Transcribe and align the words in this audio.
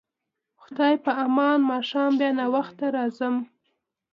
خدای 0.61 0.93
په 1.03 1.11
امان، 1.25 1.57
ماښام 1.71 2.11
بیا 2.19 2.29
ناوخته 2.39 2.85
مه 2.89 2.93
راځه. 2.95 3.29